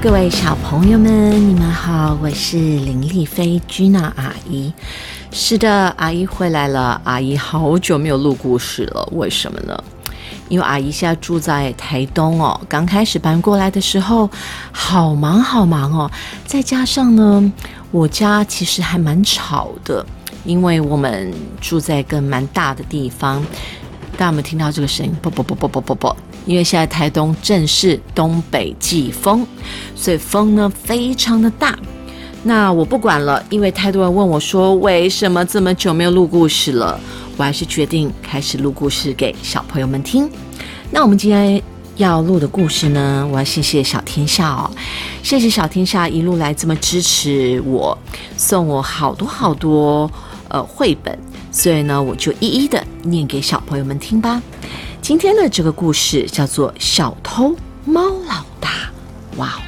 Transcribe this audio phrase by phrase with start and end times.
[0.00, 4.72] 各位小朋友们，你们好，我是林丽菲居娜阿姨。
[5.32, 7.00] 是的，阿姨回来了。
[7.02, 9.76] 阿姨好久没有录故事了，为什么呢？
[10.48, 12.60] 因为阿姨现在住在台东哦。
[12.68, 14.30] 刚开始搬过来的时候，
[14.70, 16.08] 好忙好忙哦。
[16.46, 17.52] 再加上呢，
[17.90, 20.06] 我家其实还蛮吵的，
[20.44, 23.44] 因为我们住在一个蛮大的地方。
[24.16, 25.12] 大家有没有听到这个声音？
[25.20, 26.16] 啵啵啵啵啵啵啵！
[26.48, 29.46] 因为现在台东正是东北季风，
[29.94, 31.78] 所以风呢非常的大。
[32.42, 36.98] 那我不管了，因为太多人问我说为什么这么久没有录故事了，
[37.36, 40.26] 我还是决定开始录故事给小朋友们听。
[40.90, 41.62] 那我们今天
[41.96, 44.70] 要录的故事呢，我要谢谢小天下哦，
[45.22, 47.96] 谢谢小天下一路来这么支持我，
[48.38, 50.10] 送我好多好多
[50.48, 51.18] 呃绘本。
[51.52, 54.40] 所以呢，我就一一的念给小朋友们听吧。
[55.08, 58.68] 今天的这个故事叫做《小偷猫老大》。
[59.38, 59.58] 哇，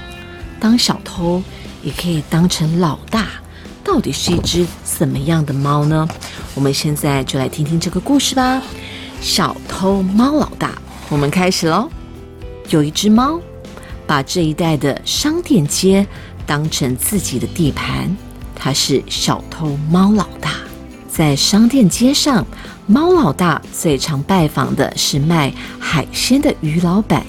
[0.60, 1.42] 当小偷
[1.82, 3.26] 也可以当成老大，
[3.82, 6.06] 到底是一只怎么样的猫呢？
[6.54, 8.62] 我们现在就来听听这个故事吧。
[9.22, 10.72] 小偷猫老大，
[11.08, 11.88] 我们开始喽。
[12.68, 13.40] 有一只猫，
[14.06, 16.06] 把这一带的商店街
[16.44, 18.14] 当成自己的地盘，
[18.54, 20.56] 它是小偷猫老大。
[21.08, 22.46] 在商店街上，
[22.90, 27.24] 猫老大最常拜访的是卖海鲜的鱼老板，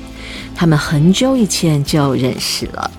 [0.55, 2.89] 他们很久以前就认识了。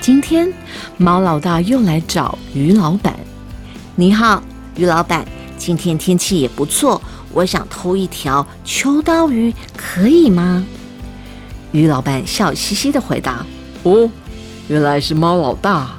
[0.00, 0.50] 今天，
[0.96, 3.14] 猫老大又来找鱼老板。
[3.96, 4.42] 你好，
[4.76, 5.26] 鱼老板，
[5.58, 6.98] 今天天气也不错，
[7.34, 10.64] 我想偷一条秋刀鱼，可以吗？
[11.72, 13.44] 鱼老板笑嘻嘻的回答
[13.84, 14.10] ：“哦，
[14.68, 15.90] 原来是猫老大。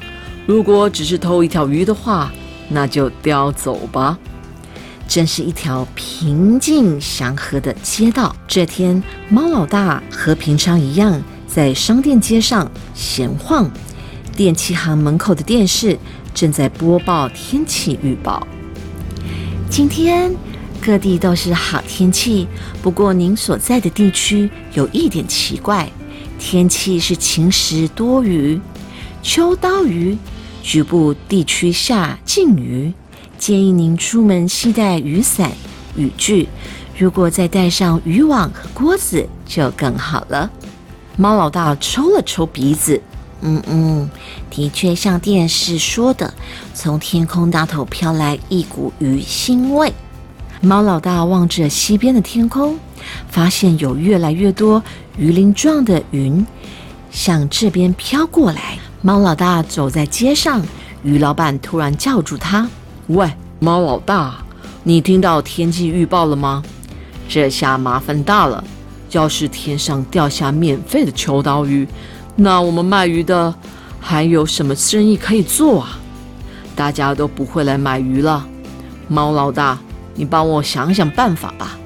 [0.47, 2.31] 如果只是偷一条鱼的话。”
[2.73, 4.17] 那就叼走吧。
[5.11, 8.33] 真是一条平静祥和的街道。
[8.47, 13.69] 这天，猫老大和平常一样在商店街上闲晃。
[14.37, 15.99] 电器行门口的电视
[16.33, 18.47] 正在播报天气预报。
[19.69, 20.33] 今天
[20.79, 22.47] 各地都是好天气，
[22.81, 25.91] 不过您所在的地区有一点奇怪，
[26.39, 28.61] 天气是晴时多云，
[29.21, 30.17] 秋刀鱼。
[30.63, 32.93] 局部地区下禁雨，
[33.41, 35.51] 建议您出门携带雨伞、
[35.95, 36.47] 雨具。
[36.95, 40.47] 如果再带上渔网和锅子，就更好了。
[41.17, 43.01] 猫老大抽了抽鼻子，
[43.41, 44.07] 嗯嗯，
[44.51, 46.31] 的确像电视说的，
[46.75, 49.91] 从天空那头飘来一股鱼腥味。
[50.61, 52.77] 猫老大望着西边的天空，
[53.27, 54.83] 发现有越来越多
[55.17, 56.45] 鱼鳞状的云
[57.09, 58.77] 向这边飘过来。
[59.01, 60.63] 猫老大走在街上，
[61.01, 62.69] 鱼老板突然叫住他
[63.07, 63.29] ：“喂，
[63.59, 64.35] 猫老大，
[64.83, 66.63] 你听到天气预报了吗？
[67.27, 68.63] 这下麻烦大了。
[69.11, 71.85] 要是天上掉下免费的秋刀鱼，
[72.35, 73.53] 那我们卖鱼的
[73.99, 75.99] 还有什么生意可以做啊？
[76.75, 78.47] 大家都不会来买鱼了。
[79.09, 79.77] 猫老大，
[80.15, 81.77] 你帮我想想办法吧。”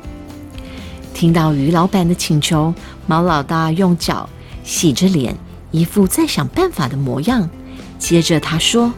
[1.15, 2.73] 听到鱼老板的请求，
[3.07, 4.29] 猫老大用脚
[4.63, 5.35] 洗着脸。
[5.71, 7.49] 一副在想办法的模样。
[7.97, 8.93] 接着他说：“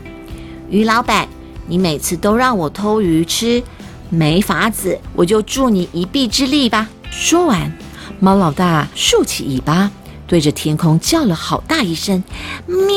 [0.69, 1.27] 鱼老板，
[1.67, 3.61] 你每次都让我偷鱼吃，
[4.09, 7.71] 没法子，我就助你一臂之力吧。”说完，
[8.19, 9.91] 猫老大竖起尾巴，
[10.25, 12.23] 对着天空叫了好大一声
[12.65, 12.87] ：“喵！”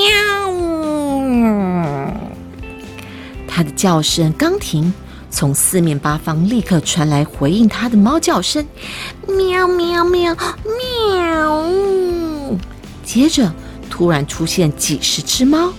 [3.46, 4.94] 它的叫声刚停，
[5.30, 8.66] 从四面八方立刻传来回应它的猫叫声
[9.28, 11.66] ：“喵喵喵喵！”
[13.04, 13.52] 接着。
[13.90, 15.74] 突然出现几十只猫，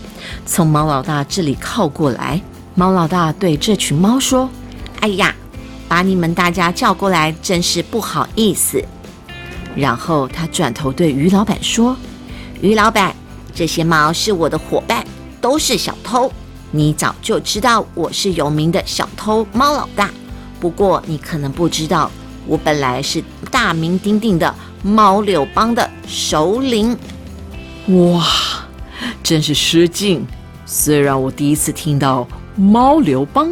[0.45, 2.39] 从猫老大这里靠过来。
[2.73, 4.49] 猫老大对这群猫说
[5.01, 5.35] ：“哎呀，
[5.87, 8.83] 把你们大家叫过来，真是不好意思。”
[9.75, 11.95] 然后他转头对于老板说
[12.61, 13.15] ：“于老板，
[13.53, 15.05] 这些猫是我的伙伴，
[15.41, 16.31] 都是小偷。
[16.71, 20.09] 你早就知道我是有名的小偷猫老大，
[20.59, 22.09] 不过你可能不知道，
[22.47, 23.21] 我本来是
[23.51, 26.97] 大名鼎鼎的猫柳帮的首领。”
[27.87, 28.25] 哇，
[29.21, 30.25] 真是失敬！
[30.65, 32.25] 虽然我第一次听到
[32.55, 33.51] 猫刘邦，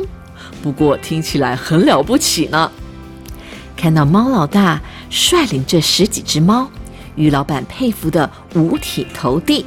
[0.62, 2.72] 不过听起来很了不起呢。
[3.76, 6.70] 看到猫老大率领这十几只猫，
[7.16, 9.66] 于老板佩服的五体投地。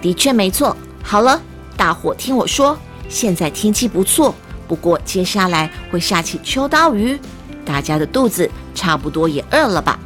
[0.00, 0.76] 的确没错。
[1.02, 1.40] 好了，
[1.76, 2.78] 大伙听我说，
[3.08, 4.34] 现在天气不错，
[4.66, 7.18] 不过接下来会下起秋刀鱼，
[7.64, 9.98] 大家的肚子差不多也饿了吧？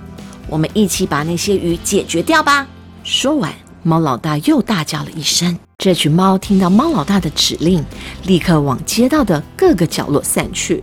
[0.49, 2.67] 我们一起把那些鱼解决掉吧。
[3.05, 3.53] 说完。
[3.83, 7.85] 猫老大又大叫了一声，这群猫听到猫老大的指令，
[8.25, 10.83] 立刻往街道的各个角落散去。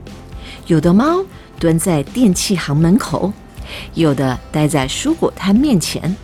[0.68, 1.22] 有的猫
[1.60, 3.34] 蹲在电器行门口，
[3.96, 6.16] 有的待在蔬果摊面前，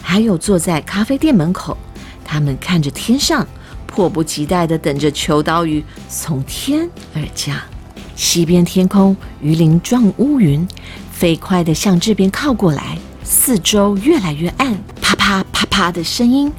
[0.00, 1.76] 还有坐在咖啡店门口
[2.24, 3.46] 他们看着天上，
[3.86, 7.54] 迫不及待地等着秋刀鱼从天而降。
[8.16, 10.66] 西边天空鱼鳞状乌云
[11.10, 14.74] 飞快地向这边靠过来，四周越来越暗，
[15.12, 16.50] 啪啪啪啪的声音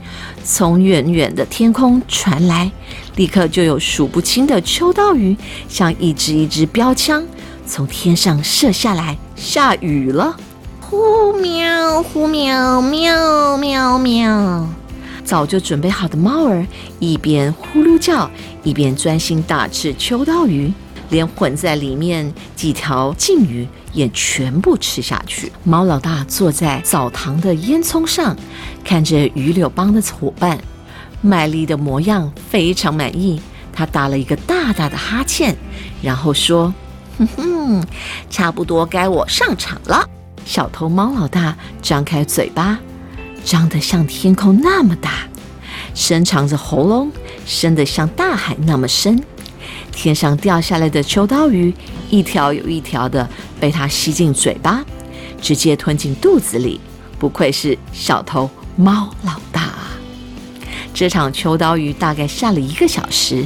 [0.44, 2.72] 从远远的天空传来，
[3.16, 5.36] 立刻就有数不清的秋刀鱼
[5.68, 7.26] 像一支一支标枪
[7.66, 10.36] 从天上射下来，下雨了。
[10.82, 14.68] 呼喵呼喵喵喵喵！
[15.26, 16.66] 早就准备好的猫儿
[17.00, 18.30] 一边呼噜叫，
[18.64, 20.72] 一边专心打吃秋刀鱼，
[21.10, 25.52] 连混在里面几条鲭鱼也全部吃下去。
[25.64, 28.36] 猫老大坐在澡堂的烟囱上，
[28.84, 30.60] 看着鱼柳帮的伙伴
[31.22, 33.42] 卖力的模样，非常满意。
[33.72, 35.56] 他打了一个大大的哈欠，
[36.02, 36.74] 然后说
[37.18, 37.84] ：“哼哼，
[38.30, 40.08] 差不多该我上场了。”
[40.46, 42.78] 小偷猫老大张开嘴巴，
[43.44, 45.28] 张得像天空那么大，
[45.96, 47.12] 伸长着喉咙，
[47.46, 49.24] 伸得像大海那么深。
[49.96, 51.74] 天上掉下来的秋刀鱼，
[52.10, 53.28] 一条又一条的
[53.60, 54.84] 被他吸进嘴巴，
[55.42, 56.80] 直接吞进肚子里。
[57.18, 59.92] 不愧是小偷猫老大啊。
[60.94, 63.46] 这场秋刀鱼大概下了一个小时，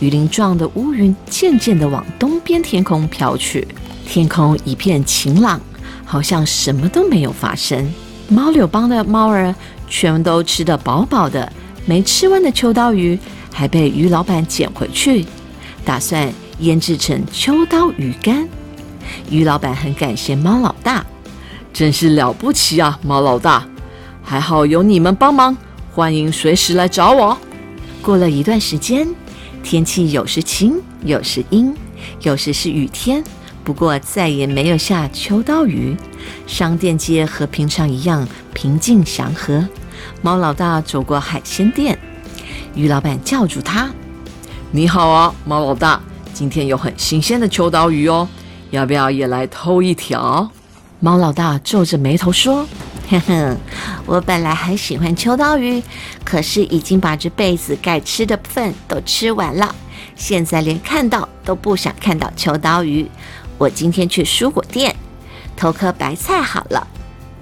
[0.00, 3.66] 鱼鳞状的乌云渐渐地往东边天空飘去，
[4.06, 5.60] 天空一片晴朗。
[6.04, 7.90] 好像什么都没有发生。
[8.28, 9.54] 猫柳帮的猫儿
[9.88, 11.50] 全都吃得饱饱的，
[11.86, 13.18] 没吃完的秋刀鱼
[13.50, 15.24] 还被鱼老板捡回去，
[15.84, 18.48] 打算腌制成秋刀鱼干。
[19.28, 21.04] 鱼老板很感谢猫老大，
[21.72, 22.98] 真是了不起啊！
[23.02, 23.66] 猫老大，
[24.22, 25.56] 还好有你们帮忙，
[25.92, 27.36] 欢迎随时来找我。
[28.00, 29.08] 过了一段时间，
[29.62, 31.74] 天气有时晴，有时阴，
[32.22, 33.22] 有时是雨天。
[33.64, 35.96] 不过再也没有下秋刀鱼，
[36.48, 39.64] 商店街和平常一样平静祥和。
[40.20, 41.96] 猫老大走过海鲜店，
[42.74, 43.88] 鱼老板叫住他
[44.74, 46.00] ：“你好啊，猫老大，
[46.32, 48.26] 今天有很新鲜的秋刀鱼哦，
[48.70, 50.50] 要不要也来偷一条？”
[50.98, 52.66] 猫老大皱着眉头说
[53.10, 53.58] ：“哼哼，
[54.06, 55.82] 我本来很喜欢秋刀鱼，
[56.24, 59.74] 可是已经把这辈子该吃的份都吃完了，
[60.16, 63.06] 现在连看到都不想看到秋刀鱼。”
[63.58, 64.96] 我今天去蔬果店
[65.54, 66.88] 偷颗白菜好了。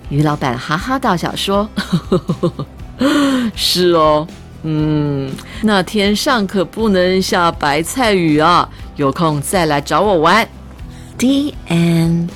[0.09, 1.71] 于老板哈哈大笑说
[3.55, 4.26] ：“是哦，
[4.62, 5.31] 嗯，
[5.62, 10.47] 那天上可不能下白菜雨啊，有空再来找我玩。”
[11.17, 12.29] D N，。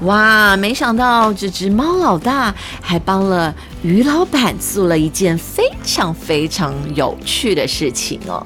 [0.00, 8.44] 哇，没想到这只猫老大还帮了于老板做了一件非常非常有趣的事情哦！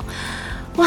[0.76, 0.86] 哇，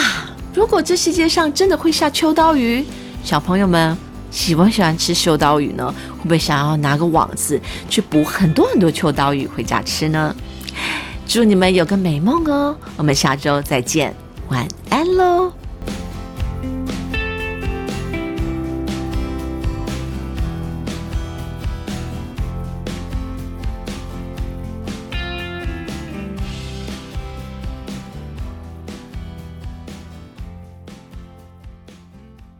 [0.53, 2.85] 如果这世界上真的会下秋刀鱼？
[3.23, 3.97] 小朋友们
[4.29, 5.91] 喜不喜欢吃秋刀鱼呢？
[6.17, 10.35] 会不会想要拿个网子去捕很多很多秋刀鱼回家吃呢？
[11.29, 12.75] 祝你们有个美梦哦！
[12.97, 14.11] 我们下周再见，
[14.49, 15.53] 晚安喽。